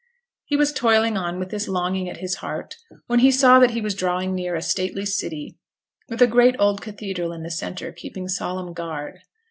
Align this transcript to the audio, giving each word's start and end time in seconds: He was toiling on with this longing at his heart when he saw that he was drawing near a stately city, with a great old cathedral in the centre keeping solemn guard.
He 0.45 0.55
was 0.55 0.73
toiling 0.73 1.15
on 1.15 1.37
with 1.37 1.51
this 1.51 1.67
longing 1.67 2.09
at 2.09 2.17
his 2.17 2.37
heart 2.37 2.75
when 3.05 3.19
he 3.19 3.29
saw 3.29 3.59
that 3.59 3.69
he 3.69 3.81
was 3.81 3.93
drawing 3.93 4.33
near 4.33 4.55
a 4.55 4.59
stately 4.63 5.05
city, 5.05 5.59
with 6.09 6.23
a 6.23 6.25
great 6.25 6.55
old 6.57 6.81
cathedral 6.81 7.31
in 7.31 7.43
the 7.43 7.51
centre 7.51 7.91
keeping 7.91 8.27
solemn 8.27 8.73
guard. 8.73 9.19